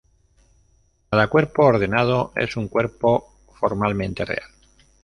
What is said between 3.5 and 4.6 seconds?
formalmente real.